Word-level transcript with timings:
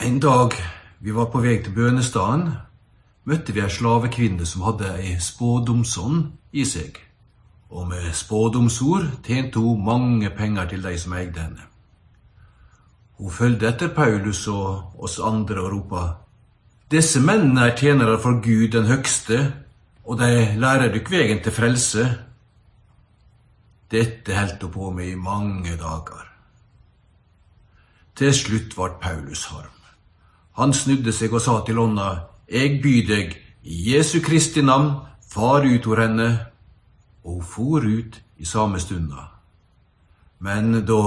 En 0.00 0.20
dag 0.20 0.54
vi 0.98 1.10
var 1.10 1.26
på 1.32 1.40
vei 1.42 1.56
til 1.58 1.74
bønestaden, 1.74 2.52
møtte 3.26 3.52
vi 3.52 3.64
ei 3.64 3.70
slavekvinne 3.70 4.46
som 4.46 4.62
hadde 4.62 4.92
ei 4.94 5.16
spådomsånd 5.18 6.28
i 6.54 6.64
seg. 6.64 7.00
Og 7.74 7.88
med 7.90 8.12
spådomsord 8.14 9.08
tjente 9.26 9.58
hun 9.58 9.82
mange 9.84 10.30
penger 10.30 10.68
til 10.70 10.84
de 10.86 10.92
som 11.02 11.16
eide 11.18 11.42
henne. 11.42 11.66
Hun 13.18 13.34
fulgte 13.34 13.66
etter 13.72 13.90
Paulus 13.94 14.44
og 14.48 15.02
oss 15.02 15.18
andre 15.18 15.64
og 15.64 15.72
ropa 15.72 16.04
Disse 16.88 17.20
mennene 17.20 17.66
er 17.66 17.74
tjenere 17.76 18.20
for 18.22 18.38
Gud 18.40 18.70
den 18.72 18.86
høgste, 18.88 19.40
og 20.04 20.20
de 20.22 20.54
lærer 20.56 20.92
dykk 20.94 21.10
vegen 21.10 21.42
til 21.44 21.52
frelse. 21.52 22.04
Dette 23.90 24.32
heldt 24.32 24.62
hun 24.62 24.72
på 24.72 24.90
med 24.90 25.10
i 25.10 25.18
mange 25.18 25.74
dager. 25.76 26.22
Til 28.16 28.32
slutt 28.34 28.78
ble 28.78 28.88
Paulus 29.02 29.44
harm. 29.50 29.77
Han 30.58 30.74
snudde 30.74 31.14
seg 31.14 31.34
og 31.34 31.42
sa 31.42 31.60
til 31.66 31.78
ånda, 31.78 32.08
Eg 32.48 32.80
byr 32.82 33.06
deg, 33.06 33.34
i 33.62 33.92
Jesu 33.92 34.18
Kristi 34.24 34.62
navn, 34.64 34.94
far 35.30 35.62
ut 35.62 35.84
hvor 35.86 36.00
henne. 36.02 36.28
Og 37.22 37.38
hun 37.38 37.44
for 37.46 37.84
ut 37.86 38.18
i 38.38 38.46
samme 38.48 38.80
stunda. 38.80 39.28
Men 40.42 40.72
da 40.86 41.00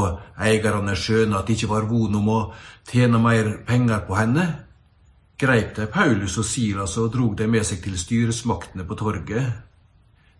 eierne 0.43 0.95
skjønte 0.95 1.39
at 1.39 1.47
det 1.47 1.57
ikke 1.57 1.71
var 1.71 1.87
von 1.89 2.15
om 2.19 2.29
å 2.29 2.39
tjene 2.87 3.19
mer 3.19 3.51
penger 3.67 4.03
på 4.07 4.15
henne, 4.19 4.45
greip 5.41 5.75
de 5.75 5.87
Paulus 5.89 6.37
og 6.37 6.45
Silas 6.45 6.97
og 7.01 7.11
drog 7.15 7.37
dem 7.39 7.55
med 7.55 7.65
seg 7.65 7.81
til 7.83 7.97
styresmaktene 7.97 8.85
på 8.87 8.97
torget. 8.99 9.51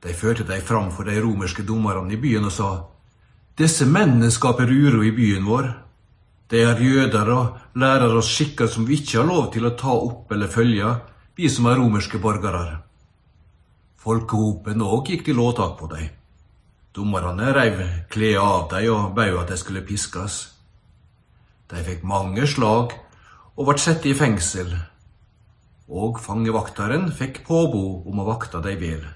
De 0.01 0.13
førte 0.17 0.45
dem 0.47 0.63
fram 0.65 0.91
for 0.91 1.07
de 1.07 1.19
romerske 1.21 1.63
dommerne 1.67 2.13
i 2.13 2.19
byen 2.21 2.47
og 2.47 2.55
sa, 2.55 2.71
Disse 3.57 3.85
mennene 3.85 4.31
skaper 4.31 4.69
uro 4.71 5.03
i 5.03 5.11
byen 5.11 5.45
vår. 5.45 5.67
De 6.51 6.59
er 6.67 6.81
jøder 6.83 7.29
og 7.31 7.59
lærer 7.79 8.11
oss 8.19 8.27
skikker 8.35 8.67
som 8.67 8.83
vi 8.83 8.97
ikke 8.99 9.21
har 9.21 9.27
lov 9.29 9.45
til 9.53 9.63
å 9.63 9.75
ta 9.79 9.93
opp 9.95 10.33
eller 10.35 10.51
følge, 10.51 10.89
vi 11.39 11.47
som 11.47 11.69
er 11.71 11.77
romerske 11.79 12.19
borgere. 12.19 12.81
Folkehopen 14.01 14.83
òg 14.83 15.13
gikk 15.13 15.23
til 15.29 15.39
åtak 15.39 15.77
på 15.79 15.87
dem. 15.93 16.09
Dommerne 16.91 17.53
reiv 17.55 17.79
klærne 18.11 18.43
av 18.43 18.65
dem 18.73 18.89
og 18.91 19.13
bød 19.15 19.37
at 19.45 19.53
de 19.53 19.59
skulle 19.61 19.85
piskes. 19.87 20.41
De 21.71 21.85
fikk 21.87 22.03
mange 22.03 22.43
slag 22.43 22.97
og 23.55 23.69
ble 23.69 23.77
satt 23.79 24.09
i 24.09 24.17
fengsel, 24.17 24.73
og 25.87 26.19
fangevakteren 26.19 27.13
fikk 27.15 27.45
påbud 27.47 28.11
om 28.11 28.19
å 28.19 28.27
vakte 28.27 28.59
dem 28.65 28.75
vel. 28.81 29.07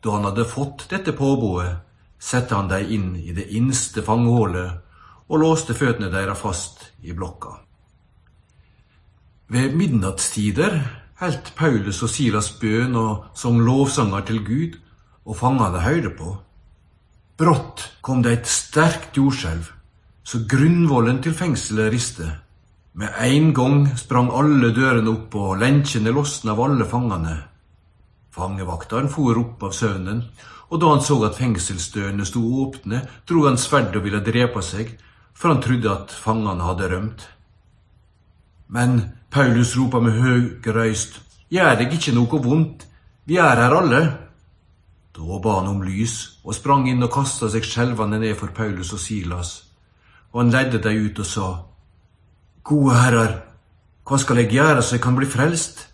Da 0.00 0.16
han 0.16 0.24
hadde 0.30 0.48
fått 0.48 0.88
dette 0.88 1.12
påbudet, 1.12 1.82
satte 2.16 2.56
han 2.56 2.72
dem 2.72 2.88
inn 2.96 3.08
i 3.20 3.36
det 3.36 3.50
innste 3.52 4.00
fangehullet 4.06 4.85
og 5.28 5.40
låste 5.42 5.74
føttene 5.74 6.10
deres 6.12 6.40
fast 6.40 6.90
i 7.02 7.12
blokka. 7.12 7.56
Ved 9.48 9.74
midnattstider 9.78 10.80
heldt 11.20 11.52
Paulus 11.56 12.02
og 12.02 12.10
Silas 12.10 12.50
bøn 12.60 12.96
og 12.98 13.30
sang 13.38 13.60
lovsanger 13.64 14.26
til 14.26 14.42
Gud, 14.44 14.74
og 15.26 15.36
fangene 15.36 15.82
hørte 15.82 16.10
på. 16.18 16.32
Brått 17.36 17.84
kom 18.02 18.22
det 18.24 18.32
et 18.32 18.50
sterkt 18.50 19.16
jordskjelv, 19.18 19.70
så 20.24 20.42
grunnvollen 20.48 21.22
til 21.22 21.34
fengselet 21.34 21.92
riste. 21.92 22.26
Med 22.96 23.12
en 23.20 23.50
gang 23.54 23.82
sprang 23.98 24.30
alle 24.32 24.70
dørene 24.72 25.12
opp, 25.12 25.34
og 25.34 25.58
lenkjene 25.60 26.14
losna 26.16 26.54
av 26.54 26.62
alle 26.64 26.86
fangene. 26.88 27.34
Fangevakteren 28.32 29.10
for 29.12 29.36
opp 29.40 29.66
av 29.68 29.74
søvnen, 29.76 30.22
og 30.70 30.80
da 30.80 30.94
han 30.94 31.04
så 31.04 31.18
at 31.26 31.36
fengselsdørene 31.38 32.24
sto 32.26 32.40
åpne, 32.64 33.02
dro 33.28 33.44
han 33.46 33.60
sverd 33.60 33.94
og 33.96 34.06
ville 34.06 34.22
drepe 34.24 34.62
seg, 34.64 34.96
for 35.36 35.52
han 35.52 35.62
trodde 35.62 35.92
at 35.92 36.10
fangene 36.16 36.64
hadde 36.64 36.90
rømt. 36.90 37.28
Men 38.72 39.00
Paulus 39.30 39.76
ropa 39.76 40.00
med 40.00 40.16
høg 40.20 40.66
røyst, 40.74 41.22
Gjør 41.46 41.76
deg 41.78 41.92
ikke 41.94 42.10
noe 42.10 42.40
vondt, 42.42 42.80
vi 43.26 43.36
er 43.38 43.60
her 43.60 43.74
alle. 43.76 44.00
Da 45.14 45.38
ba 45.42 45.60
han 45.60 45.70
om 45.70 45.84
lys 45.86 46.40
og 46.42 46.56
sprang 46.56 46.88
inn 46.90 47.04
og 47.06 47.12
kasta 47.14 47.46
seg 47.52 47.64
skjelvende 47.64 48.18
ned 48.18 48.34
for 48.38 48.50
Paulus 48.50 48.90
og 48.96 49.00
Silas, 49.00 49.52
og 50.32 50.42
han 50.42 50.50
ledde 50.50 50.82
dem 50.82 51.06
ut 51.06 51.22
og 51.22 51.28
sa, 51.30 51.46
Gode 52.66 52.98
herrer, 52.98 53.36
hva 54.02 54.18
skal 54.18 54.42
jeg 54.42 54.56
gjøre 54.56 54.82
så 54.82 54.98
jeg 54.98 55.04
kan 55.06 55.14
bli 55.14 55.30
frelst? 55.30 55.86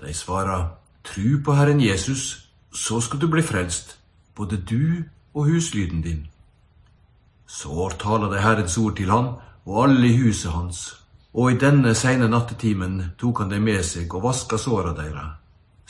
De 0.00 0.14
svara, 0.16 0.76
Tru 1.04 1.40
på 1.44 1.52
Herren 1.56 1.80
Jesus, 1.80 2.48
så 2.72 3.00
skal 3.00 3.20
du 3.20 3.28
bli 3.28 3.44
frelst, 3.44 3.98
både 4.36 4.56
du 4.56 5.04
og 5.34 5.52
huslyden 5.52 6.00
din. 6.02 6.29
Så 7.50 7.90
taler 7.98 8.30
det 8.30 8.44
Herrens 8.44 8.78
ord 8.78 8.94
til 8.98 9.10
han 9.10 9.32
og 9.66 9.82
alle 9.84 10.06
i 10.06 10.16
huset 10.22 10.52
hans, 10.54 10.80
og 11.34 11.50
i 11.50 11.58
denne 11.58 11.96
seine 11.98 12.28
nattetimen 12.30 13.12
tok 13.18 13.42
han 13.42 13.50
dem 13.50 13.66
med 13.66 13.82
seg 13.86 14.14
og 14.14 14.24
vaska 14.28 14.58
såra 14.58 14.94
deres. 14.94 15.36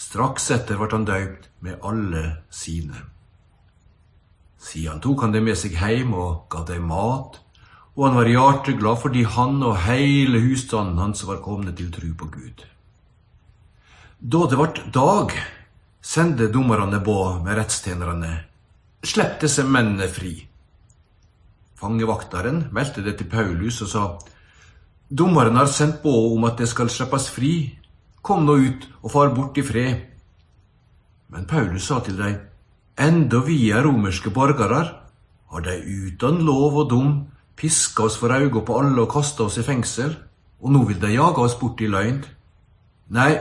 Straks 0.00 0.48
etter 0.56 0.80
ble 0.80 0.88
han 0.94 1.04
døypt 1.04 1.50
med 1.60 1.84
alle 1.84 2.24
sine. 2.48 2.96
Siden 4.60 5.00
tok 5.04 5.26
han 5.26 5.36
dem 5.36 5.44
med 5.48 5.60
seg 5.60 5.76
heim 5.80 6.16
og 6.16 6.48
ga 6.52 6.64
dem 6.68 6.88
mat, 6.88 7.36
og 7.96 8.06
han 8.06 8.16
var 8.16 8.32
hjerteglad 8.32 9.00
fordi 9.04 9.24
han 9.36 9.60
og 9.60 9.82
hele 9.84 10.40
husstanden 10.40 11.00
hans 11.00 11.26
var 11.28 11.44
kommet 11.44 11.76
til 11.76 11.92
tru 11.92 12.12
på 12.16 12.32
Gud. 12.32 12.64
Da 14.20 14.46
det 14.48 14.60
ble 14.60 14.92
dag, 14.96 15.34
sendte 16.00 16.48
dommerne 16.52 17.00
båd 17.04 17.44
med 17.44 17.60
rettstjenerne. 17.60 18.32
Slipp 19.04 19.40
disse 19.44 19.64
mennene 19.64 20.08
fri. 20.08 20.34
Fangevakteren 21.80 22.66
meldte 22.76 23.02
det 23.04 23.16
til 23.18 23.30
Paulus 23.32 23.80
og 23.86 23.88
sa, 23.88 24.04
Dommeren 25.10 25.56
har 25.56 25.66
sendt 25.66 26.02
på 26.04 26.12
om 26.34 26.44
at 26.46 26.60
det 26.60 26.68
skal 26.70 26.90
slippes 26.92 27.26
fri. 27.34 27.54
Kom 28.22 28.44
nå 28.46 28.54
ut 28.60 28.86
og 29.00 29.10
far 29.10 29.32
bort 29.34 29.56
i 29.58 29.64
fred. 29.66 30.04
Men 31.32 31.48
Paulus 31.50 31.88
sa 31.88 31.98
til 32.04 32.18
dem, 32.20 32.36
Enda 33.00 33.40
vi 33.46 33.70
er 33.72 33.82
romerske 33.86 34.30
borgere, 34.30 34.80
har 35.50 35.62
de 35.64 35.76
uten 35.80 36.42
lov 36.44 36.76
og 36.82 36.90
dom 36.90 37.14
piska 37.56 38.04
oss 38.06 38.18
for 38.20 38.32
øynene 38.32 38.62
på 38.64 38.76
alle 38.78 39.00
og 39.02 39.10
kasta 39.12 39.46
oss 39.48 39.58
i 39.58 39.64
fengsel, 39.64 40.12
og 40.60 40.72
nå 40.72 40.84
vil 40.88 41.00
de 41.00 41.14
jage 41.14 41.42
oss 41.42 41.56
bort 41.58 41.80
i 41.80 41.88
løgn. 41.88 42.20
Nei, 43.16 43.32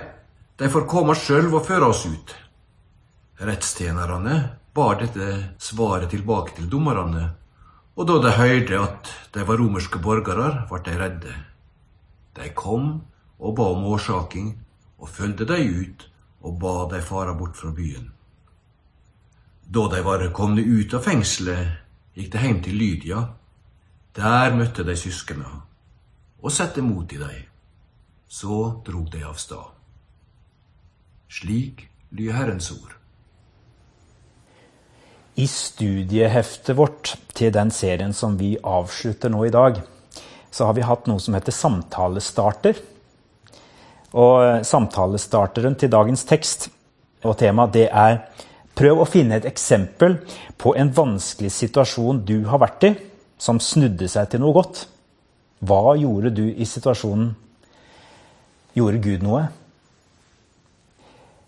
de 0.60 0.70
får 0.72 0.88
komme 0.90 1.16
sjøl 1.16 1.52
og 1.54 1.68
føre 1.68 1.92
oss 1.92 2.06
ut. 2.08 2.34
Rettstjenerne 3.40 4.40
bar 4.76 4.98
dette 5.00 5.28
svaret 5.60 6.10
tilbake 6.12 6.56
til 6.56 6.72
dommerne, 6.72 7.30
og 8.00 8.08
da 8.08 8.16
de 8.24 8.32
hørte 8.32 8.78
at 8.80 9.10
de 9.36 9.44
var 9.44 9.60
romerske 9.60 10.00
borgere, 10.00 10.64
ble 10.70 10.80
de 10.86 10.94
redde. 11.02 11.34
De 12.38 12.48
kom 12.56 13.02
og 13.40 13.56
ba 13.58 13.66
om 13.74 13.84
årsaking, 13.92 14.54
og 15.00 15.12
fulgte 15.12 15.48
de 15.48 15.58
ut 15.68 16.06
og 16.40 16.56
ba 16.62 16.74
de 16.94 17.02
fara 17.04 17.34
bort 17.36 17.58
fra 17.60 17.72
byen. 17.76 18.08
Da 19.68 19.84
de 19.92 20.00
var 20.06 20.24
komne 20.32 20.64
ut 20.64 20.96
av 20.96 21.04
fengselet, 21.04 21.76
gikk 22.16 22.32
de 22.32 22.44
hjem 22.46 22.62
til 22.64 22.80
Lydia. 22.80 23.20
Der 24.16 24.56
møtte 24.56 24.88
de 24.88 24.96
søsknene 24.98 25.60
og 26.40 26.56
satte 26.56 26.82
mot 26.82 27.12
i 27.12 27.20
dem. 27.20 27.44
Så 28.28 28.80
drog 28.86 29.12
de 29.12 29.26
av 29.28 29.36
stad. 29.36 29.76
Slik 31.28 31.90
lyder 32.16 32.40
Herrens 32.40 32.72
ord. 32.72 32.99
I 35.40 35.46
studieheftet 35.48 36.76
vårt 36.76 37.14
til 37.38 37.54
den 37.56 37.72
serien 37.72 38.12
som 38.16 38.36
vi 38.40 38.58
avslutter 38.60 39.32
nå 39.32 39.46
i 39.48 39.54
dag, 39.54 39.78
så 40.52 40.68
har 40.68 40.76
vi 40.76 40.84
hatt 40.84 41.08
noe 41.08 41.22
som 41.24 41.38
heter 41.38 41.56
samtalestarter. 41.56 42.80
Og 44.20 44.66
samtalestarteren 44.68 45.78
til 45.80 45.92
dagens 45.94 46.26
tekst 46.28 46.68
og 47.24 47.38
tema 47.40 47.68
det 47.72 47.88
er 47.88 48.24
prøv 48.76 49.04
å 49.04 49.08
finne 49.08 49.38
et 49.38 49.48
eksempel 49.48 50.18
på 50.60 50.74
en 50.80 50.92
vanskelig 50.96 51.52
situasjon 51.56 52.24
du 52.28 52.42
har 52.50 52.60
vært 52.64 52.88
i, 52.90 52.92
som 53.40 53.62
snudde 53.64 54.10
seg 54.12 54.32
til 54.32 54.44
noe 54.44 54.56
godt. 54.56 54.82
Hva 55.64 55.96
gjorde 56.00 56.34
du 56.36 56.46
i 56.50 56.68
situasjonen? 56.68 57.32
Gjorde 58.76 59.04
Gud 59.04 59.24
noe? 59.24 59.46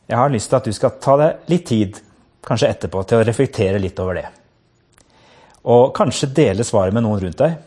Jeg 0.07 0.19
har 0.19 0.31
lyst 0.31 0.51
til 0.51 0.60
at 0.60 0.68
du 0.68 0.75
skal 0.75 0.95
ta 1.04 1.18
deg 1.19 1.51
litt 1.51 1.68
tid 1.68 2.00
kanskje 2.46 2.70
etterpå, 2.74 3.04
til 3.06 3.22
å 3.22 3.26
reflektere 3.26 3.80
litt 3.82 4.00
over 4.02 4.18
det. 4.18 4.28
Og 5.72 5.92
kanskje 5.94 6.32
dele 6.34 6.66
svaret 6.66 6.94
med 6.96 7.06
noen 7.06 7.22
rundt 7.22 7.42
deg. 7.42 7.58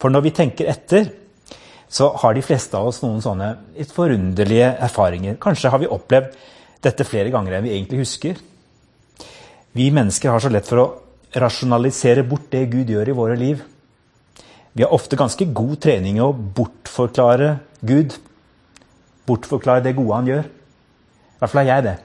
For 0.00 0.12
når 0.12 0.24
vi 0.26 0.34
tenker 0.36 0.68
etter, 0.68 1.08
så 1.92 2.10
har 2.22 2.34
de 2.34 2.44
fleste 2.44 2.76
av 2.76 2.88
oss 2.88 3.02
noen 3.04 3.20
sånne 3.24 3.50
litt 3.76 3.92
forunderlige 3.92 4.70
erfaringer. 4.84 5.36
Kanskje 5.40 5.72
har 5.72 5.80
vi 5.82 5.90
opplevd 5.92 6.36
dette 6.82 7.06
flere 7.06 7.32
ganger 7.32 7.58
enn 7.58 7.66
vi 7.66 7.74
egentlig 7.74 8.02
husker. 8.02 8.40
Vi 9.72 9.90
mennesker 9.94 10.32
har 10.32 10.42
så 10.42 10.50
lett 10.52 10.68
for 10.68 10.82
å 10.82 10.88
rasjonalisere 11.40 12.24
bort 12.28 12.50
det 12.52 12.66
Gud 12.72 12.90
gjør 12.92 13.08
i 13.08 13.16
våre 13.16 13.36
liv. 13.40 13.60
Vi 14.72 14.84
har 14.84 14.92
ofte 14.92 15.18
ganske 15.20 15.46
god 15.52 15.76
trening 15.84 16.18
i 16.18 16.24
å 16.24 16.32
bortforklare 16.32 17.54
Gud. 17.84 18.16
Bortforklare 19.28 19.84
det 19.84 19.96
gode 19.96 20.16
han 20.16 20.32
gjør. 20.32 20.48
I 20.48 21.42
hvert 21.42 21.52
fall 21.52 21.62
er 21.62 21.70
jeg 21.70 21.86
det. 21.88 21.96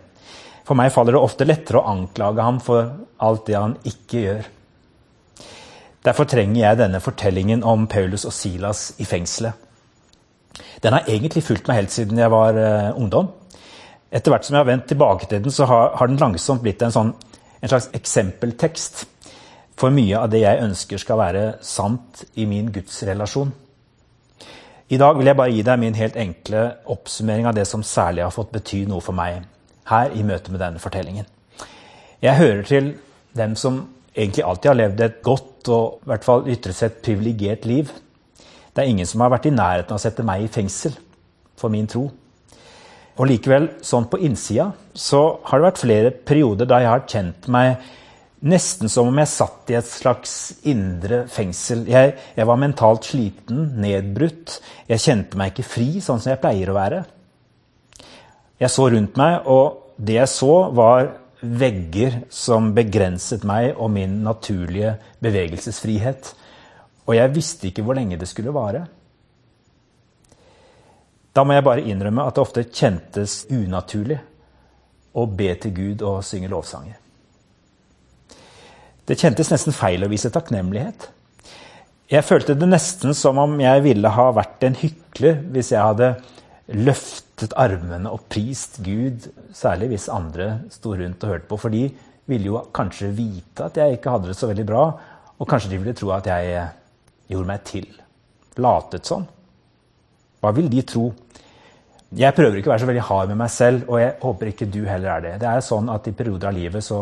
For 0.67 0.75
meg 0.75 0.91
faller 0.91 1.15
det 1.15 1.23
ofte 1.23 1.47
lettere 1.47 1.79
å 1.79 1.87
anklage 1.93 2.43
ham 2.43 2.57
for 2.59 2.89
alt 3.23 3.45
det 3.47 3.55
han 3.55 3.77
ikke 3.87 4.23
gjør. 4.25 4.49
Derfor 6.03 6.27
trenger 6.27 6.59
jeg 6.59 6.79
denne 6.81 6.99
fortellingen 7.03 7.63
om 7.67 7.85
Paulus 7.87 8.25
og 8.27 8.35
Silas 8.35 8.89
i 8.99 9.07
fengselet. 9.07 9.55
Den 10.83 10.93
har 10.93 11.07
egentlig 11.07 11.45
fulgt 11.47 11.69
meg 11.69 11.81
helt 11.81 11.95
siden 11.95 12.19
jeg 12.19 12.31
var 12.33 12.59
uh, 12.59 12.99
ungdom. 12.99 13.31
Etter 14.11 14.31
hvert 14.31 14.47
som 14.47 14.55
jeg 14.55 14.63
har 14.63 14.69
vendt 14.69 14.87
tilbake 14.91 15.27
til 15.27 15.43
den, 15.43 15.55
så 15.55 15.67
har, 15.69 15.95
har 15.99 16.11
den 16.11 16.19
langsomt 16.19 16.63
blitt 16.63 16.83
en, 16.83 16.93
sånn, 16.93 17.15
en, 17.61 17.71
slags 17.71 17.89
eksempeltekst 17.95 19.05
for 19.77 19.93
mye 19.93 20.19
av 20.19 20.31
det 20.31 20.43
jeg 20.43 20.63
ønsker 20.67 21.01
skal 21.01 21.21
være 21.21 21.43
sant 21.65 22.25
i 22.35 22.47
min 22.49 22.71
gudsrelasjon. 22.75 23.51
I 24.87 24.99
dag 24.99 25.19
vil 25.19 25.27
jeg 25.27 25.39
bare 25.39 25.53
gi 25.53 25.67
deg 25.67 25.79
min 25.79 25.99
helt 25.99 26.15
enkle 26.19 26.63
oppsummering 26.91 27.47
av 27.49 27.55
det 27.55 27.67
som 27.67 27.83
særlig 27.83 28.23
har 28.23 28.35
fått 28.35 28.53
bety 28.55 28.85
noe 28.87 29.03
for 29.03 29.15
meg 29.15 29.43
her 29.89 30.13
i 30.15 30.23
møte 30.27 30.53
med 30.53 30.61
denne 30.63 30.81
fortellingen. 30.83 31.27
Jeg 32.23 32.39
hører 32.39 32.63
til 32.67 32.93
dem 33.37 33.55
som 33.59 33.83
egentlig 34.17 34.45
alltid 34.45 34.71
har 34.71 34.79
levd 34.79 35.03
et 35.05 35.19
godt 35.25 35.69
og 35.73 35.99
i 36.01 36.11
hvert 36.11 36.25
fall 36.25 36.47
ytre 36.49 36.73
sett 36.73 37.01
privilegert 37.05 37.67
liv. 37.69 37.91
Det 38.73 38.83
er 38.83 38.89
ingen 38.89 39.09
som 39.09 39.21
har 39.23 39.33
vært 39.33 39.49
i 39.49 39.53
nærheten 39.53 39.93
av 39.93 39.99
å 39.99 40.01
sette 40.01 40.25
meg 40.25 40.45
i 40.45 40.51
fengsel 40.51 40.95
for 41.57 41.73
min 41.73 41.89
tro. 41.89 42.07
Og 43.17 43.25
likevel, 43.25 43.71
sånn 43.81 44.05
på 44.09 44.19
innsida, 44.25 44.71
så 44.93 45.39
har 45.49 45.59
det 45.59 45.69
vært 45.71 45.81
flere 45.81 46.11
perioder 46.11 46.69
da 46.69 46.81
jeg 46.83 46.91
har 46.91 47.07
kjent 47.09 47.47
meg 47.53 47.87
nesten 48.45 48.91
som 48.93 49.09
om 49.09 49.17
jeg 49.17 49.31
satt 49.31 49.71
i 49.73 49.77
et 49.79 49.89
slags 49.89 50.33
indre 50.69 51.23
fengsel. 51.33 51.87
Jeg, 51.89 52.13
jeg 52.37 52.49
var 52.49 52.61
mentalt 52.61 53.09
sliten, 53.09 53.63
nedbrutt. 53.81 54.59
Jeg 54.89 55.01
kjente 55.01 55.39
meg 55.39 55.53
ikke 55.53 55.65
fri, 55.65 55.87
sånn 56.03 56.21
som 56.21 56.33
jeg 56.33 56.41
pleier 56.43 56.69
å 56.69 56.77
være. 56.77 57.01
Jeg 58.57 58.74
så 58.74 58.88
rundt 58.89 59.18
meg, 59.19 59.45
og 59.45 59.94
det 59.98 60.18
jeg 60.18 60.30
så, 60.33 60.54
var 60.74 61.12
vegger 61.42 62.24
som 62.33 62.71
begrenset 62.74 63.44
meg 63.45 63.75
og 63.75 63.92
min 63.94 64.21
naturlige 64.25 64.95
bevegelsesfrihet. 65.21 66.31
Og 67.06 67.15
jeg 67.15 67.33
visste 67.36 67.69
ikke 67.69 67.86
hvor 67.86 67.98
lenge 67.98 68.18
det 68.18 68.30
skulle 68.30 68.56
vare. 68.56 68.88
Da 71.38 71.44
må 71.45 71.54
jeg 71.54 71.65
bare 71.68 71.86
innrømme 71.86 72.25
at 72.25 72.33
det 72.33 72.42
ofte 72.42 72.65
kjentes 72.65 73.44
unaturlig 73.54 74.18
å 75.18 75.27
be 75.30 75.51
til 75.62 75.75
Gud 75.75 76.01
og 76.06 76.24
synge 76.25 76.50
lovsanger. 76.50 76.98
Det 79.07 79.15
kjentes 79.21 79.54
nesten 79.54 79.75
feil 79.75 80.04
å 80.04 80.09
vise 80.12 80.33
takknemlighet. 80.33 81.07
Jeg 82.12 82.25
følte 82.25 82.56
det 82.57 82.68
nesten 82.71 83.13
som 83.15 83.38
om 83.39 83.54
jeg 83.62 83.83
ville 83.86 84.09
ha 84.18 84.27
vært 84.36 84.65
en 84.65 84.75
hykler 84.80 85.39
hvis 85.54 85.71
jeg 85.75 85.83
hadde 85.83 86.15
løftet 86.74 87.26
armene 87.57 88.09
og 88.09 88.25
prist 88.31 88.79
Gud, 88.81 89.27
særlig 89.53 89.91
hvis 89.91 90.09
andre 90.09 90.63
sto 90.73 90.95
rundt 90.97 91.23
og 91.23 91.29
hørte 91.29 91.49
på. 91.49 91.59
For 91.61 91.73
de 91.73 91.83
ville 92.27 92.49
jo 92.49 92.63
kanskje 92.73 93.11
vite 93.13 93.67
at 93.67 93.77
jeg 93.77 93.97
ikke 93.97 94.15
hadde 94.15 94.31
det 94.31 94.37
så 94.39 94.49
veldig 94.49 94.65
bra, 94.67 94.83
og 95.37 95.49
kanskje 95.49 95.71
de 95.71 95.79
ville 95.81 95.95
tro 95.97 96.11
at 96.15 96.27
jeg 96.27 96.65
gjorde 97.29 97.49
meg 97.51 97.63
til. 97.67 97.87
Latet 98.57 99.05
sånn. 99.05 99.27
Hva 100.41 100.53
vil 100.57 100.69
de 100.71 100.81
tro? 100.87 101.11
Jeg 102.17 102.33
prøver 102.33 102.57
ikke 102.57 102.71
å 102.71 102.73
være 102.73 102.85
så 102.85 102.89
veldig 102.89 103.05
hard 103.09 103.31
med 103.33 103.41
meg 103.43 103.53
selv, 103.53 103.85
og 103.91 104.01
jeg 104.01 104.15
håper 104.21 104.51
ikke 104.51 104.69
du 104.71 104.81
heller 104.87 105.13
er 105.13 105.25
det. 105.25 105.33
Det 105.43 105.49
er 105.51 105.65
sånn 105.65 105.91
at 105.93 106.07
i 106.07 106.15
perioder 106.17 106.49
av 106.49 106.57
livet 106.57 106.85
så 106.85 107.01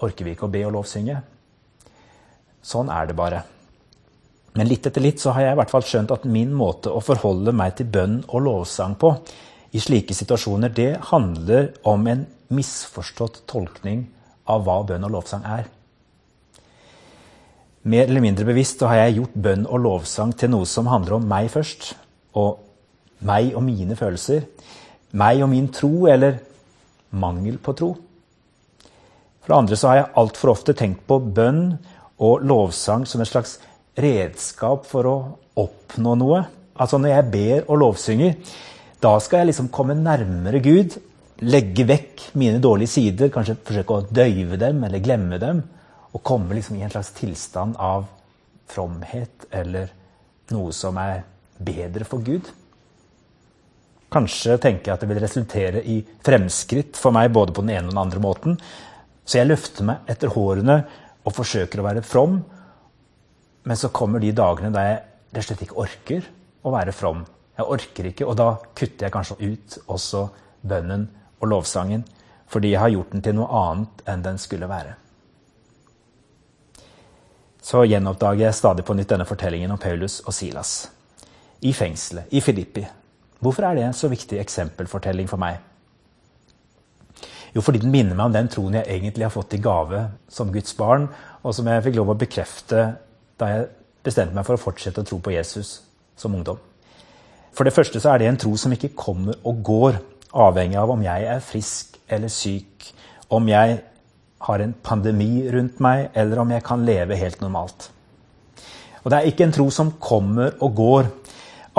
orker 0.00 0.26
vi 0.26 0.34
ikke 0.34 0.48
å 0.48 0.52
be 0.52 0.64
og 0.66 0.74
lovsynge. 0.78 1.18
Sånn 2.64 2.90
er 2.92 3.06
det 3.08 3.16
bare. 3.16 3.42
Men 4.56 4.66
litt 4.66 4.88
etter 4.88 5.04
litt 5.04 5.20
så 5.22 5.34
har 5.36 5.44
jeg 5.44 5.54
i 5.54 5.60
hvert 5.60 5.70
fall 5.70 5.84
skjønt 5.86 6.14
at 6.14 6.26
min 6.26 6.50
måte 6.56 6.90
å 6.90 7.02
forholde 7.04 7.54
meg 7.54 7.76
til 7.78 7.90
bønn 7.92 8.16
og 8.26 8.42
lovsang 8.48 8.96
på 8.98 9.12
i 9.70 9.80
slike 9.80 10.14
situasjoner, 10.16 10.72
det 10.74 10.96
handler 11.12 11.70
om 11.86 12.06
en 12.10 12.24
misforstått 12.50 13.44
tolkning 13.50 14.08
av 14.50 14.64
hva 14.66 14.80
bønn 14.88 15.06
og 15.06 15.14
lovsang 15.14 15.46
er. 15.46 15.68
Mer 17.90 18.10
eller 18.10 18.20
mindre 18.20 18.44
bevisst 18.44 18.82
har 18.84 18.98
jeg 18.98 19.20
gjort 19.20 19.38
bønn 19.40 19.62
og 19.64 19.80
lovsang 19.80 20.34
til 20.36 20.50
noe 20.52 20.66
som 20.68 20.90
handler 20.90 21.16
om 21.16 21.28
meg 21.30 21.48
først. 21.52 21.94
Og 22.36 22.58
meg 23.24 23.54
og 23.54 23.64
mine 23.64 23.96
følelser. 23.96 24.44
Meg 25.16 25.40
og 25.40 25.48
min 25.52 25.70
tro, 25.72 26.04
eller 26.10 26.42
mangel 27.10 27.56
på 27.62 27.74
tro. 27.78 27.94
For 29.40 29.52
det 29.52 29.58
andre 29.62 29.78
så 29.80 29.88
har 29.88 29.96
jeg 29.96 30.12
altfor 30.20 30.52
ofte 30.52 30.76
tenkt 30.76 31.06
på 31.08 31.18
bønn 31.32 31.78
og 32.20 32.44
lovsang 32.44 33.06
som 33.08 33.22
et 33.24 33.30
slags 33.30 33.56
redskap 34.00 34.84
for 34.88 35.08
å 35.08 35.16
oppnå 35.58 36.18
noe. 36.20 36.42
Altså 36.76 37.00
når 37.00 37.14
jeg 37.14 37.30
ber 37.32 37.64
og 37.64 37.80
lovsynger, 37.80 38.36
da 39.00 39.14
skal 39.22 39.42
jeg 39.42 39.50
liksom 39.50 39.70
komme 39.72 39.96
nærmere 39.96 40.60
Gud. 40.64 40.96
Legge 41.40 41.86
vekk 41.88 42.26
mine 42.36 42.60
dårlige 42.60 42.92
sider, 42.92 43.30
kanskje 43.32 43.56
forsøke 43.64 43.96
å 43.96 44.06
døyve 44.12 44.58
dem 44.60 44.82
eller 44.84 45.00
glemme 45.00 45.38
dem 45.40 45.62
og 46.10 46.24
komme 46.26 46.56
liksom 46.56 46.76
i 46.76 46.84
en 46.84 46.92
slags 46.92 47.12
tilstand 47.16 47.78
av 47.80 48.04
fromhet 48.70 49.46
eller 49.54 49.88
noe 50.52 50.74
som 50.74 50.98
er 51.00 51.22
bedre 51.56 52.04
for 52.04 52.20
Gud. 52.26 52.50
Kanskje 54.10 54.58
tenker 54.58 54.90
jeg 54.90 54.96
at 54.96 55.04
det 55.04 55.10
vil 55.12 55.22
resultere 55.22 55.84
i 55.86 56.00
fremskritt 56.26 56.98
for 56.98 57.14
meg 57.14 57.30
både 57.32 57.54
på 57.54 57.62
den 57.62 57.76
ene 57.76 57.86
og 57.88 57.94
den 57.94 58.02
andre 58.02 58.22
måten. 58.22 58.56
Så 59.24 59.38
jeg 59.38 59.48
løfter 59.48 59.86
meg 59.86 60.10
etter 60.10 60.32
hårene 60.34 60.80
og 61.22 61.36
forsøker 61.36 61.80
å 61.80 61.86
være 61.86 62.02
from. 62.04 62.40
Men 63.64 63.78
så 63.78 63.92
kommer 63.94 64.20
de 64.20 64.34
dagene 64.34 64.74
da 64.74 64.86
jeg 64.88 65.02
rett 65.30 65.44
og 65.44 65.46
slett 65.46 65.68
ikke 65.68 65.84
orker 65.84 66.26
å 66.66 66.74
være 66.74 66.96
from. 66.96 67.22
Jeg 67.58 67.66
orker 67.66 68.10
ikke, 68.12 68.26
og 68.26 68.38
da 68.38 68.54
kutter 68.74 69.06
jeg 69.06 69.14
kanskje 69.14 69.36
ut 69.42 69.78
også 69.86 70.28
bønnen 70.62 71.08
og 71.40 71.52
lovsangen. 71.52 72.06
Fordi 72.50 72.72
jeg 72.72 72.80
har 72.80 72.94
gjort 72.94 73.12
den 73.12 73.22
til 73.22 73.36
noe 73.38 73.50
annet 73.64 74.02
enn 74.10 74.24
den 74.24 74.38
skulle 74.42 74.68
være 74.70 74.96
så 77.70 77.84
gjenoppdager 77.84 78.48
jeg 78.48 78.56
stadig 78.56 78.84
på 78.86 78.94
nytt 78.96 79.12
denne 79.12 79.26
fortellingen 79.28 79.70
om 79.70 79.78
Paulus 79.78 80.20
og 80.26 80.34
Silas. 80.34 80.88
I 81.62 81.72
fengselet, 81.76 82.30
i 82.32 82.40
Filippi. 82.40 82.86
Hvorfor 83.40 83.66
er 83.68 83.76
det 83.76 83.84
en 83.84 83.96
så 83.96 84.08
viktig 84.08 84.40
eksempelfortelling 84.40 85.28
for 85.28 85.40
meg? 85.40 85.60
Jo, 87.54 87.62
fordi 87.62 87.82
den 87.82 87.92
minner 87.92 88.16
meg 88.16 88.30
om 88.30 88.34
den 88.34 88.48
troen 88.50 88.78
jeg 88.78 88.88
egentlig 88.88 89.26
har 89.26 89.34
fått 89.34 89.54
i 89.54 89.62
gave 89.62 90.06
som 90.30 90.52
Guds 90.54 90.74
barn, 90.78 91.08
og 91.42 91.54
som 91.54 91.68
jeg 91.68 91.84
fikk 91.84 91.98
lov 91.98 92.14
å 92.14 92.18
bekrefte 92.18 92.82
da 93.40 93.52
jeg 93.52 93.70
bestemte 94.06 94.36
meg 94.36 94.46
for 94.46 94.56
å 94.56 94.62
fortsette 94.62 95.02
å 95.02 95.08
tro 95.08 95.18
på 95.20 95.34
Jesus 95.34 95.80
som 96.16 96.34
ungdom. 96.36 96.58
For 97.52 97.66
det 97.66 97.74
første 97.74 98.00
så 98.00 98.12
er 98.12 98.22
det 98.22 98.28
en 98.30 98.40
tro 98.40 98.54
som 98.56 98.72
ikke 98.72 98.94
kommer 98.96 99.38
og 99.44 99.62
går, 99.66 100.00
avhengig 100.30 100.78
av 100.78 100.90
om 100.94 101.00
jeg 101.02 101.26
er 101.26 101.42
frisk 101.42 101.96
eller 102.10 102.30
syk, 102.30 102.90
om 103.30 103.48
jeg 103.50 103.80
har 104.40 104.62
en 104.62 104.74
pandemi 104.82 105.48
rundt 105.52 105.80
meg, 105.82 106.08
eller 106.14 106.40
om 106.40 106.52
jeg 106.54 106.64
kan 106.64 106.84
leve 106.86 107.18
helt 107.18 107.40
normalt. 107.42 107.90
Og 109.02 109.10
Det 109.10 109.18
er 109.18 109.28
ikke 109.30 109.44
en 109.44 109.52
tro 109.52 109.70
som 109.70 109.94
kommer 110.00 110.54
og 110.60 110.74
går, 110.76 111.10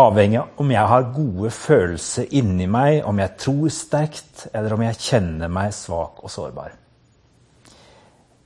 avhengig 0.02 0.40
av 0.40 0.62
om 0.62 0.72
jeg 0.72 0.88
har 0.88 1.10
gode 1.16 1.52
følelser 1.54 2.30
inni 2.38 2.68
meg, 2.68 3.02
om 3.06 3.20
jeg 3.20 3.38
tror 3.38 3.70
sterkt, 3.70 4.48
eller 4.54 4.74
om 4.74 4.86
jeg 4.86 5.00
kjenner 5.00 5.52
meg 5.52 5.74
svak 5.76 6.24
og 6.24 6.32
sårbar. 6.32 6.72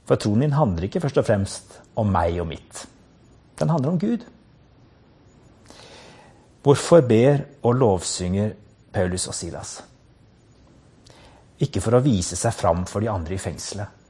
For 0.06 0.22
troen 0.22 0.44
min 0.44 0.54
handler 0.54 0.86
ikke 0.86 1.02
først 1.02 1.18
og 1.22 1.26
fremst 1.26 1.80
om 1.98 2.12
meg 2.14 2.40
og 2.42 2.50
mitt. 2.50 2.86
Den 3.60 3.72
handler 3.72 3.96
om 3.96 4.00
Gud. 4.00 4.26
Hvorfor 6.66 7.04
ber 7.06 7.44
og 7.62 7.76
lovsynger 7.78 8.56
Paulus 8.94 9.28
og 9.30 9.36
Silas? 9.38 9.76
Ikke 11.62 11.82
for 11.84 11.94
å 11.94 12.02
vise 12.02 12.34
seg 12.40 12.56
fram 12.58 12.88
for 12.90 13.06
de 13.06 13.10
andre 13.12 13.36
i 13.36 13.42
fengselet. 13.42 14.02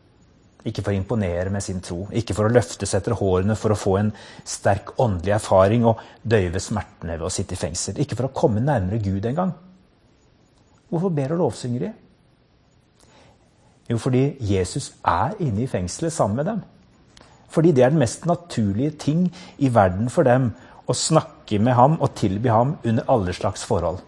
Ikke 0.65 0.81
for 0.81 0.93
å 0.93 0.97
imponere 0.97 1.51
med 1.53 1.61
sin 1.61 1.81
tro, 1.83 2.07
ikke 2.15 2.33
for 2.33 2.47
å 2.47 2.53
løfte 2.55 2.87
seg 2.87 3.01
etter 3.01 3.17
hårene 3.19 3.57
for 3.59 3.75
å 3.75 3.77
få 3.77 3.97
en 3.99 4.13
sterk 4.47 4.95
åndelig 5.03 5.35
erfaring 5.35 5.83
og 5.85 5.99
døyve 6.23 6.61
smertene 6.63 7.19
ved 7.19 7.27
å 7.27 7.33
sitte 7.33 7.53
i 7.53 7.59
fengsel. 7.59 7.99
Ikke 8.01 8.15
for 8.17 8.29
å 8.29 8.33
komme 8.33 8.63
nærmere 8.63 9.03
Gud 9.03 9.27
engang. 9.27 9.51
Hvorfor 10.89 11.11
ber 11.13 11.35
og 11.35 11.43
lovsynger 11.43 11.85
de? 11.85 11.91
Jo, 13.91 13.99
fordi 14.01 14.23
Jesus 14.39 14.93
er 15.03 15.35
inne 15.43 15.65
i 15.65 15.69
fengselet 15.69 16.15
sammen 16.15 16.39
med 16.39 16.49
dem. 16.49 16.63
Fordi 17.51 17.75
det 17.75 17.83
er 17.83 17.91
den 17.91 18.01
mest 18.01 18.25
naturlige 18.25 18.95
ting 19.05 19.27
i 19.59 19.69
verden 19.75 20.09
for 20.09 20.25
dem 20.25 20.53
å 20.85 20.93
snakke 20.93 21.59
med 21.59 21.75
ham 21.77 21.97
og 21.99 22.13
tilby 22.17 22.51
ham 22.53 22.75
under 22.83 23.07
alle 23.11 23.33
slags 23.33 23.65
forhold. 23.67 24.01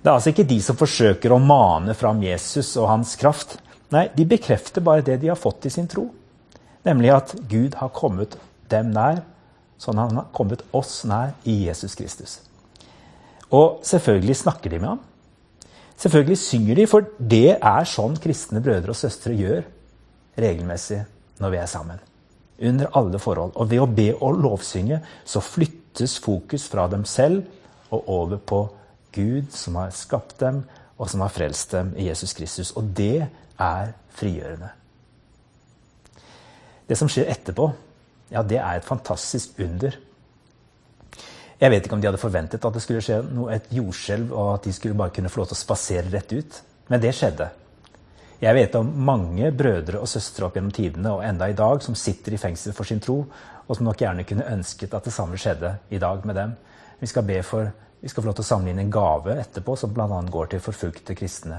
Det 0.00 0.08
er 0.08 0.16
altså 0.16 0.32
ikke 0.32 0.48
de 0.48 0.56
som 0.64 0.78
forsøker 0.80 1.32
å 1.34 1.42
mane 1.42 1.94
fram 1.94 2.22
Jesus 2.24 2.72
og 2.80 2.88
hans 2.88 3.12
kraft. 3.20 3.58
Nei, 3.92 4.06
de 4.16 4.24
bekrefter 4.28 4.84
bare 4.84 5.04
det 5.04 5.18
de 5.20 5.28
har 5.28 5.38
fått 5.38 5.68
i 5.68 5.72
sin 5.74 5.88
tro. 5.90 6.06
Nemlig 6.86 7.12
at 7.12 7.34
Gud 7.50 7.76
har 7.76 7.92
kommet 7.92 8.38
dem 8.72 8.94
nær, 8.94 9.20
sånn 9.80 10.00
han 10.00 10.22
har 10.22 10.30
kommet 10.36 10.64
oss 10.76 11.02
nær 11.08 11.34
i 11.44 11.66
Jesus 11.66 11.98
Kristus. 11.98 12.38
Og 13.52 13.82
selvfølgelig 13.84 14.38
snakker 14.40 14.72
de 14.72 14.80
med 14.80 14.94
ham. 14.94 15.06
Selvfølgelig 16.00 16.40
synger 16.40 16.78
de, 16.80 16.86
for 16.88 17.10
det 17.18 17.58
er 17.58 17.88
sånn 17.88 18.16
kristne 18.22 18.62
brødre 18.64 18.94
og 18.94 18.96
søstre 18.96 19.36
gjør 19.36 19.66
regelmessig 20.40 21.02
når 21.42 21.52
vi 21.52 21.60
er 21.60 21.68
sammen. 21.68 22.00
Under 22.60 22.90
alle 22.98 23.18
forhold. 23.18 23.54
Og 23.56 23.70
ved 23.70 23.80
å 23.80 23.88
be 23.88 24.10
og 24.18 24.40
lovsynge 24.42 25.00
så 25.24 25.40
flyttes 25.40 26.18
fokus 26.20 26.66
fra 26.68 26.86
dem 26.92 27.06
selv 27.08 27.46
og 27.90 28.08
over 28.08 28.36
på 28.36 28.60
Gud 29.12 29.50
som 29.56 29.78
har 29.80 29.94
skapt 29.96 30.38
dem, 30.40 30.62
og 31.00 31.08
som 31.10 31.24
har 31.24 31.32
frelst 31.32 31.72
dem 31.72 31.94
i 31.96 32.06
Jesus 32.06 32.34
Kristus. 32.36 32.74
Og 32.76 32.92
det 32.96 33.24
er 33.58 33.94
frigjørende. 34.14 34.68
Det 36.86 36.98
som 36.98 37.08
skjer 37.10 37.30
etterpå, 37.32 37.70
ja, 38.30 38.42
det 38.42 38.58
er 38.60 38.78
et 38.78 38.86
fantastisk 38.86 39.58
under. 39.62 39.96
Jeg 41.60 41.72
vet 41.72 41.84
ikke 41.84 41.96
om 41.96 42.02
de 42.02 42.08
hadde 42.08 42.20
forventet 42.20 42.64
at 42.64 42.76
det 42.76 42.82
skulle 42.82 43.02
skje 43.04 43.20
noe, 43.26 43.52
et 43.54 43.72
jordskjelv, 43.74 44.30
og 44.32 44.54
at 44.54 44.68
de 44.68 44.72
skulle 44.74 44.98
bare 44.98 45.12
kunne 45.14 45.30
få 45.32 45.42
lov 45.42 45.50
til 45.50 45.58
å 45.58 45.60
spasere 45.60 46.12
rett 46.12 46.32
ut. 46.32 46.60
Men 46.90 47.02
det 47.02 47.12
skjedde. 47.16 47.50
Jeg 48.40 48.56
vet 48.56 48.76
om 48.78 48.88
mange 49.04 49.50
brødre 49.52 50.00
og 50.00 50.08
søstre 50.08 50.46
opp 50.46 50.54
gjennom 50.56 50.72
tidene 50.72 51.10
og 51.12 51.22
enda 51.26 51.50
i 51.50 51.56
dag 51.56 51.82
som 51.84 51.96
sitter 51.98 52.32
i 52.32 52.40
fengsel 52.40 52.72
for 52.72 52.88
sin 52.88 53.02
tro, 53.04 53.18
og 53.66 53.76
som 53.76 53.84
nok 53.84 54.00
gjerne 54.00 54.24
kunne 54.24 54.46
ønsket 54.48 54.94
at 54.96 55.04
det 55.04 55.12
samme 55.12 55.36
skjedde 55.36 55.74
i 55.92 55.98
dag 56.00 56.24
med 56.24 56.38
dem. 56.40 56.54
Vi 57.02 57.08
skal 57.10 57.26
be 57.28 57.36
for, 57.44 57.68
vi 58.00 58.08
skal 58.08 58.22
få 58.22 58.30
lov 58.30 58.38
til 58.38 58.46
å 58.46 58.48
samle 58.48 58.72
inn 58.72 58.80
en 58.80 58.92
gave 58.92 59.34
etterpå 59.42 59.74
som 59.76 59.92
bl.a. 59.92 60.22
går 60.32 60.48
til 60.54 60.62
forfulgte 60.64 61.16
kristne, 61.18 61.58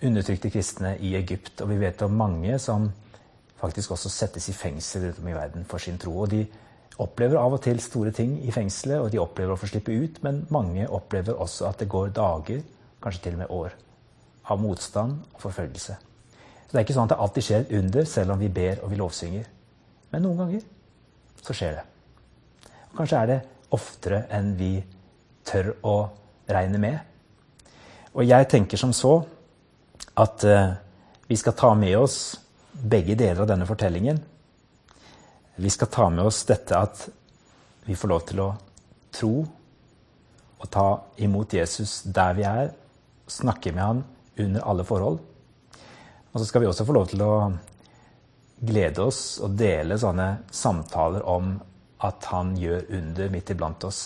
undertrykte 0.00 0.48
kristne 0.54 0.94
i 1.04 1.12
Egypt. 1.18 1.60
Og 1.60 1.68
vi 1.74 1.76
vet 1.82 2.00
om 2.06 2.16
mange 2.16 2.56
som 2.62 2.88
faktisk 3.60 3.92
også 3.92 4.08
settes 4.14 4.48
i 4.48 4.56
fengsel 4.56 5.04
rundt 5.10 5.20
om 5.20 5.28
i 5.28 5.36
verden 5.36 5.68
for 5.68 5.82
sin 5.82 6.00
tro. 6.00 6.14
og 6.22 6.32
de 6.32 6.46
opplever 6.98 7.36
av 7.36 7.58
og 7.58 7.60
til 7.62 7.82
store 7.84 8.14
ting 8.16 8.38
i 8.48 8.54
fengselet, 8.54 8.98
og 8.98 9.12
de 9.12 9.20
opplever 9.22 9.52
å 9.52 9.60
få 9.60 9.68
slippe 9.70 9.92
ut, 9.92 10.22
men 10.24 10.40
mange 10.50 10.88
opplever 10.88 11.36
også 11.36 11.68
at 11.68 11.84
det 11.84 11.90
går 11.92 12.16
dager, 12.16 12.64
kanskje 13.02 13.22
til 13.22 13.36
og 13.36 13.42
med 13.44 13.54
år, 13.54 13.76
av 14.48 14.60
motstand 14.60 15.18
og 15.34 15.40
forfølgelse. 15.42 15.96
Så 16.68 16.72
Det 16.72 16.80
er 16.80 16.84
ikke 16.84 16.96
sånn 16.96 17.08
at 17.08 17.14
det 17.14 17.22
alltid 17.24 17.44
skjer 17.44 17.60
et 17.60 17.72
under, 17.78 18.04
selv 18.04 18.32
om 18.34 18.40
vi 18.40 18.48
ber 18.52 18.82
og 18.82 18.90
vi 18.90 18.96
lovsynger. 19.00 19.44
Men 20.12 20.22
noen 20.24 20.42
ganger 20.42 20.64
så 21.40 21.54
skjer 21.56 21.78
det. 21.78 21.84
Og 22.90 22.98
kanskje 22.98 23.20
er 23.22 23.30
det 23.30 23.38
oftere 23.72 24.24
enn 24.36 24.54
vi 24.56 24.72
tør 25.48 25.72
å 25.84 25.96
regne 26.48 26.80
med. 26.80 26.98
Og 28.12 28.24
jeg 28.24 28.48
tenker 28.48 28.80
som 28.80 28.92
så 28.92 29.14
at 30.18 30.44
uh, 30.44 30.74
vi 31.28 31.36
skal 31.36 31.56
ta 31.56 31.72
med 31.76 31.96
oss 31.96 32.36
begge 32.72 33.16
deler 33.16 33.44
av 33.44 33.50
denne 33.50 33.68
fortellingen. 33.68 34.20
Vi 35.56 35.70
skal 35.70 35.90
ta 35.92 36.08
med 36.12 36.24
oss 36.28 36.42
dette 36.48 36.76
at 36.76 37.08
vi 37.88 37.96
får 37.96 38.12
lov 38.12 38.26
til 38.28 38.44
å 38.44 38.50
tro 39.14 39.32
og 40.58 40.70
ta 40.70 40.86
imot 41.24 41.54
Jesus 41.54 42.02
der 42.04 42.36
vi 42.36 42.44
er, 42.44 42.72
snakke 43.28 43.72
med 43.72 43.84
han 43.84 44.04
under 44.38 44.64
alle 44.64 44.84
forhold. 44.84 45.18
Og 46.32 46.40
så 46.40 46.46
skal 46.48 46.62
vi 46.62 46.68
også 46.70 46.86
få 46.86 46.96
lov 46.96 47.08
til 47.10 47.22
å 47.24 47.32
glede 48.58 49.04
oss 49.04 49.38
og 49.44 49.54
dele 49.58 49.98
sånne 49.98 50.28
samtaler 50.50 51.24
om 51.28 51.54
at 52.04 52.26
han 52.30 52.54
gjør 52.58 52.86
under 52.98 53.30
midt 53.32 53.52
iblant 53.54 53.86
oss. 53.86 54.02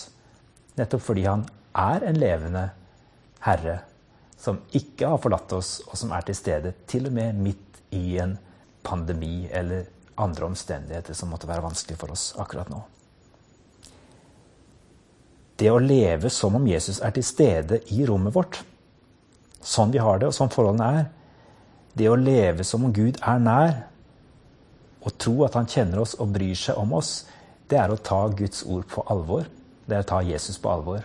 Nettopp 0.77 1.03
fordi 1.05 1.25
han 1.27 1.45
er 1.77 2.05
en 2.07 2.19
levende 2.21 2.67
herre 3.45 3.79
som 4.43 4.59
ikke 4.75 5.07
har 5.07 5.21
forlatt 5.23 5.53
oss, 5.55 5.77
og 5.87 5.95
som 5.95 6.11
er 6.11 6.25
til 6.27 6.35
stede 6.35 6.73
til 6.89 7.07
og 7.07 7.15
med 7.15 7.37
midt 7.39 7.79
i 7.95 8.17
en 8.19 8.35
pandemi 8.83 9.47
eller 9.51 9.85
andre 10.19 10.49
omstendigheter 10.49 11.15
som 11.15 11.31
måtte 11.31 11.47
være 11.47 11.63
vanskelig 11.63 11.97
for 12.01 12.11
oss 12.13 12.33
akkurat 12.41 12.69
nå. 12.73 12.81
Det 15.57 15.69
å 15.71 15.79
leve 15.79 16.29
som 16.33 16.57
om 16.57 16.67
Jesus 16.67 16.99
er 17.05 17.13
til 17.15 17.25
stede 17.25 17.79
i 17.93 18.03
rommet 18.09 18.35
vårt, 18.35 18.59
sånn 19.63 19.93
vi 19.93 20.01
har 20.03 20.19
det, 20.19 20.29
og 20.29 20.35
sånn 20.35 20.51
forholdene 20.53 20.89
er, 20.99 21.09
det 21.93 22.09
å 22.09 22.17
leve 22.17 22.65
som 22.65 22.85
om 22.87 22.93
Gud 22.93 23.19
er 23.21 23.41
nær, 23.41 23.75
og 25.03 25.17
tro 25.19 25.43
at 25.45 25.57
han 25.57 25.67
kjenner 25.69 26.01
oss 26.03 26.15
og 26.19 26.31
bryr 26.33 26.55
seg 26.57 26.79
om 26.79 26.95
oss, 26.97 27.23
det 27.69 27.79
er 27.79 27.91
å 27.91 27.99
ta 27.99 28.21
Guds 28.31 28.63
ord 28.69 28.87
på 28.89 29.03
alvor. 29.11 29.47
Det 29.85 29.97
er 29.97 30.03
å 30.05 30.07
ta 30.07 30.21
Jesus 30.23 30.59
på 30.61 30.71
alvor. 30.71 31.03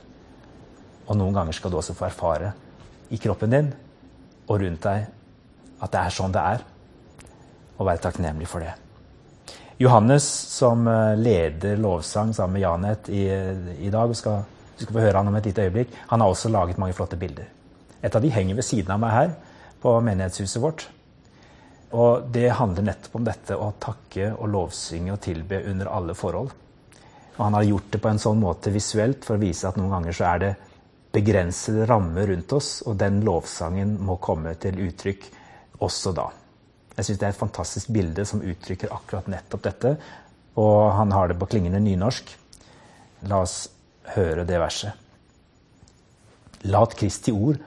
Og 1.09 1.17
noen 1.19 1.35
ganger 1.35 1.57
skal 1.57 1.73
du 1.73 1.79
også 1.81 1.97
få 1.99 2.07
erfare 2.07 2.53
i 3.11 3.19
kroppen 3.19 3.55
din 3.55 3.71
og 4.49 4.61
rundt 4.61 4.85
deg 4.85 5.09
at 5.79 5.95
det 5.95 6.03
er 6.03 6.15
sånn 6.15 6.35
det 6.35 6.43
er, 6.43 6.63
og 7.79 7.87
være 7.87 8.03
takknemlig 8.05 8.49
for 8.51 8.65
det. 8.65 8.75
Johannes, 9.79 10.25
som 10.27 10.89
eh, 10.91 11.19
leder 11.19 11.79
lovsang 11.79 12.33
sammen 12.35 12.57
med 12.57 12.65
Janet 12.65 13.11
i, 13.15 13.23
i 13.87 13.93
dag, 13.95 14.15
skal, 14.19 14.43
skal 14.75 14.97
få 14.97 15.05
høre 15.05 15.21
han 15.21 15.31
om 15.31 15.39
et 15.39 15.47
lite 15.47 15.69
øyeblikk, 15.69 15.95
han 16.11 16.25
har 16.25 16.33
også 16.33 16.51
laget 16.51 16.81
mange 16.83 16.97
flotte 16.99 17.19
bilder. 17.21 17.47
Et 18.03 18.15
av 18.15 18.23
de 18.23 18.31
henger 18.31 18.59
ved 18.59 18.67
siden 18.67 18.95
av 18.95 19.03
meg 19.03 19.15
her 19.15 19.35
på 19.83 19.95
menighetshuset 20.05 20.63
vårt. 20.63 20.87
Og 21.97 22.29
det 22.35 22.51
handler 22.59 22.91
nettopp 22.91 23.17
om 23.17 23.27
dette 23.27 23.57
å 23.57 23.73
takke 23.81 24.33
og 24.35 24.51
lovsynge 24.53 25.15
og 25.15 25.23
tilbe 25.25 25.63
under 25.71 25.91
alle 25.91 26.17
forhold. 26.19 26.51
Og 27.39 27.45
han 27.45 27.55
har 27.55 27.69
gjort 27.69 27.93
det 27.95 28.01
på 28.03 28.11
en 28.11 28.21
sånn 28.21 28.41
måte 28.43 28.73
visuelt 28.75 29.25
for 29.25 29.39
å 29.39 29.43
vise 29.43 29.69
at 29.69 29.79
noen 29.79 29.95
ganger 29.95 30.17
så 30.17 30.27
er 30.33 30.43
det 30.43 30.55
begrensede 31.15 31.87
rammer 31.89 32.29
rundt 32.29 32.53
oss, 32.53 32.83
og 32.85 32.99
den 33.01 33.23
lovsangen 33.25 33.97
må 34.05 34.19
komme 34.23 34.53
til 34.61 34.77
uttrykk 34.85 35.25
også 35.87 36.13
da. 36.17 36.27
Jeg 36.99 37.07
syns 37.07 37.21
det 37.21 37.29
er 37.29 37.35
et 37.35 37.41
fantastisk 37.41 37.93
bilde 37.95 38.25
som 38.27 38.43
uttrykker 38.43 38.93
akkurat 38.93 39.31
nettopp 39.31 39.65
dette. 39.65 39.95
Og 40.59 40.91
han 40.99 41.15
har 41.15 41.31
det 41.31 41.39
på 41.39 41.47
klingende 41.47 41.81
nynorsk. 41.81 42.33
La 43.31 43.39
oss 43.45 43.69
høre 44.17 44.45
det 44.49 44.59
verset. 44.59 44.93
Lat 46.67 46.97
Kristi 46.99 47.31
ord 47.31 47.61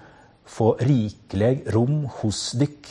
få 0.45 0.75
rikleg 0.81 1.65
rom 1.73 2.05
hos 2.21 2.51
dykk, 2.59 2.89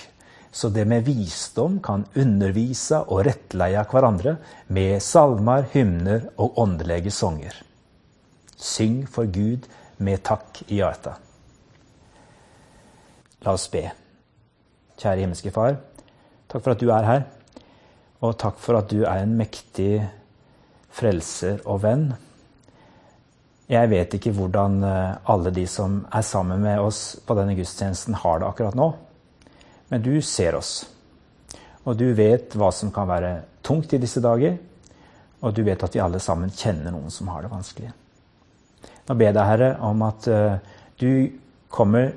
så 0.52 0.68
det 0.74 0.84
med 0.90 1.04
visdom 1.06 1.78
kan 1.84 2.04
undervise 2.18 2.98
og 3.06 3.24
rettleie 3.28 3.84
hverandre 3.90 4.36
med 4.74 4.98
salmer, 5.04 5.68
hymner 5.72 6.26
og 6.42 6.58
åndelige 6.58 7.12
sanger. 7.14 7.54
Syng 8.56 9.04
for 9.08 9.30
Gud 9.30 9.68
med 9.98 10.22
takk 10.26 10.64
i 10.68 10.80
hjertet. 10.80 11.14
La 13.40 13.54
oss 13.54 13.68
be. 13.72 13.86
Kjære 15.00 15.22
himmelske 15.22 15.52
Far. 15.54 15.78
Takk 16.50 16.64
for 16.64 16.74
at 16.74 16.82
du 16.82 16.90
er 16.92 17.06
her. 17.06 17.22
Og 18.20 18.34
takk 18.40 18.58
for 18.60 18.76
at 18.76 18.90
du 18.90 19.04
er 19.04 19.22
en 19.22 19.36
mektig 19.38 20.02
frelser 20.92 21.62
og 21.64 21.80
venn. 21.86 22.10
Jeg 23.70 23.90
vet 23.92 24.16
ikke 24.16 24.32
hvordan 24.34 24.80
eh, 24.82 25.18
alle 25.30 25.52
de 25.54 25.66
som 25.70 26.00
er 26.10 26.24
sammen 26.26 26.62
med 26.64 26.80
oss 26.82 27.20
på 27.26 27.36
denne 27.38 27.54
gudstjenesten, 27.54 28.16
har 28.18 28.40
det 28.40 28.48
akkurat 28.48 28.78
nå. 28.78 28.88
Men 29.90 30.02
du 30.02 30.16
ser 30.26 30.58
oss. 30.58 30.72
Og 31.86 31.94
du 31.98 32.08
vet 32.18 32.56
hva 32.58 32.72
som 32.74 32.90
kan 32.94 33.08
være 33.10 33.36
tungt 33.66 33.94
i 33.94 34.00
disse 34.02 34.22
dager. 34.22 34.56
Og 35.40 35.54
du 35.54 35.62
vet 35.66 35.82
at 35.82 35.94
vi 35.94 36.02
alle 36.02 36.18
sammen 36.22 36.50
kjenner 36.50 36.90
noen 36.92 37.14
som 37.14 37.30
har 37.30 37.46
det 37.46 37.52
vanskelig. 37.52 37.92
Nå 39.06 39.14
ber 39.14 39.30
jeg 39.30 39.38
deg, 39.38 39.46
Herre, 39.46 39.70
om 39.86 40.02
at 40.06 40.26
eh, 40.30 40.74
du 40.98 41.12
kommer 41.70 42.10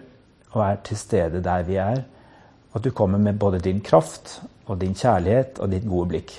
og 0.53 0.65
er 0.65 0.81
til 0.85 0.97
stede 0.97 1.41
der 1.45 1.63
vi 1.65 1.77
er 1.81 2.03
at 2.73 2.83
du 2.83 2.89
kommer 2.91 3.17
med 3.21 3.37
både 3.39 3.59
din 3.59 3.81
kraft 3.81 4.41
og 4.65 4.79
din 4.81 4.95
kjærlighet 4.97 5.59
og 5.61 5.69
ditt 5.69 5.85
gode 5.85 6.09
blikk. 6.09 6.33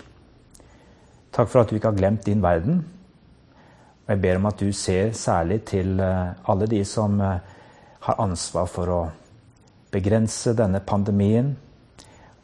Takk 1.34 1.50
for 1.50 1.62
at 1.62 1.70
du 1.70 1.76
ikke 1.78 1.92
har 1.92 1.98
glemt 1.98 2.26
din 2.26 2.42
verden. 2.42 2.82
Og 4.04 4.12
jeg 4.12 4.20
ber 4.20 4.36
om 4.36 4.46
at 4.50 4.60
du 4.60 4.72
ser 4.76 5.14
særlig 5.16 5.62
til 5.70 6.00
eh, 6.00 6.34
alle 6.50 6.66
de 6.68 6.82
som 6.84 7.20
eh, 7.20 7.38
har 8.04 8.20
ansvar 8.20 8.66
for 8.68 8.92
å 8.92 9.02
begrense 9.94 10.52
denne 10.52 10.82
pandemien. 10.84 11.54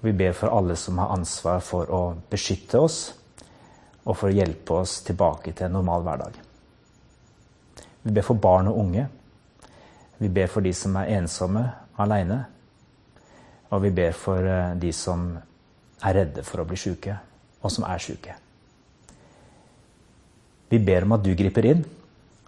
Vi 0.00 0.12
ber 0.16 0.32
for 0.32 0.56
alle 0.56 0.76
som 0.80 0.98
har 1.02 1.12
ansvar 1.12 1.60
for 1.60 1.92
å 1.92 2.02
beskytte 2.32 2.80
oss 2.80 3.00
og 4.06 4.16
for 4.16 4.30
å 4.30 4.32
hjelpe 4.32 4.80
oss 4.80 5.02
tilbake 5.04 5.52
til 5.52 5.68
en 5.68 5.76
normal 5.76 6.06
hverdag. 6.06 6.38
Vi 8.02 8.14
ber 8.16 8.24
for 8.24 8.40
barn 8.40 8.70
og 8.72 8.80
unge. 8.80 9.04
Vi 10.16 10.28
ber 10.32 10.48
for 10.48 10.64
de 10.64 10.72
som 10.72 10.96
er 10.96 11.12
ensomme, 11.18 11.66
aleine. 12.00 12.44
Og 13.70 13.84
vi 13.84 13.92
ber 14.00 14.16
for 14.16 14.48
eh, 14.48 14.76
de 14.80 14.96
som 14.96 15.34
er 16.00 16.22
redde 16.22 16.44
for 16.46 16.62
å 16.62 16.68
bli 16.68 16.80
syke, 16.80 17.20
og 17.60 17.68
som 17.68 17.84
er 17.84 18.00
syke. 18.00 18.40
Vi 20.70 20.78
ber 20.78 21.06
om 21.06 21.16
at 21.16 21.24
du 21.26 21.32
griper 21.34 21.66
inn, 21.66 21.82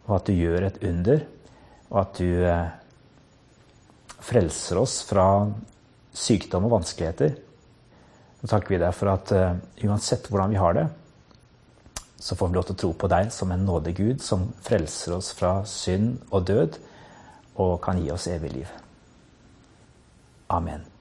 og 0.06 0.16
at 0.18 0.28
du 0.28 0.36
gjør 0.36 0.68
et 0.68 0.80
under, 0.86 1.24
og 1.90 1.98
at 2.04 2.20
du 2.20 2.44
eh, 2.46 2.70
frelser 4.22 4.78
oss 4.80 5.00
fra 5.06 5.26
sykdom 6.14 6.68
og 6.68 6.76
vanskeligheter. 6.78 7.34
Så 8.40 8.50
takker 8.50 8.74
vi 8.74 8.82
deg 8.82 8.94
for 8.96 9.10
at 9.12 9.32
uh, 9.34 9.54
uansett 9.86 10.26
hvordan 10.30 10.50
vi 10.50 10.58
har 10.58 10.74
det, 10.74 10.86
så 12.22 12.36
får 12.38 12.50
vi 12.50 12.58
lov 12.58 12.66
til 12.68 12.76
å 12.76 12.80
tro 12.82 12.90
på 12.98 13.10
deg 13.10 13.30
som 13.34 13.54
en 13.54 13.64
nådig 13.66 13.94
Gud 13.98 14.22
som 14.22 14.48
frelser 14.66 15.16
oss 15.18 15.32
fra 15.38 15.60
synd 15.66 16.20
og 16.30 16.46
død, 16.50 16.78
og 17.62 17.76
kan 17.84 18.02
gi 18.02 18.10
oss 18.14 18.30
evig 18.30 18.54
liv. 18.54 18.72
Amen. 20.50 20.91